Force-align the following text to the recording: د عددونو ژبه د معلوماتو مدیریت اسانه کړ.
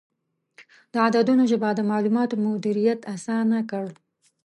د 0.91 0.93
عددونو 1.07 1.43
ژبه 1.51 1.69
د 1.75 1.79
معلوماتو 1.91 2.35
مدیریت 2.45 2.99
اسانه 3.15 3.59
کړ. 3.71 3.85